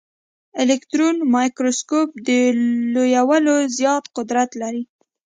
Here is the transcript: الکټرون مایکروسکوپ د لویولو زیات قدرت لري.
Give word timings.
الکټرون 0.61 1.15
مایکروسکوپ 1.35 2.09
د 2.27 2.29
لویولو 2.93 3.55
زیات 3.77 4.03
قدرت 4.17 4.49
لري. 4.61 4.83